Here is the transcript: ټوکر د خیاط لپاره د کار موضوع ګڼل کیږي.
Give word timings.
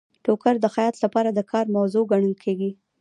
ټوکر 0.23 0.55
د 0.61 0.65
خیاط 0.73 0.95
لپاره 1.03 1.29
د 1.33 1.39
کار 1.51 1.65
موضوع 1.75 2.03
ګڼل 2.11 2.33
کیږي. 2.43 2.71